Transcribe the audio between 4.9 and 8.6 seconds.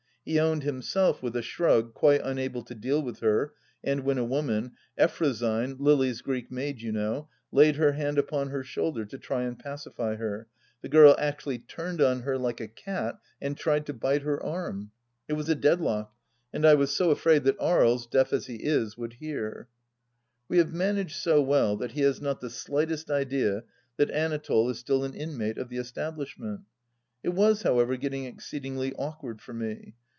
Effrosyne (Lily's Greek maid, you know), laid her hand upon